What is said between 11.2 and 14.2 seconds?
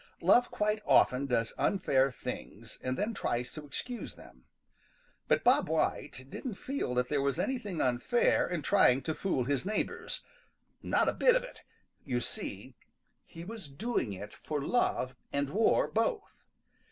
of it. You see, he was doing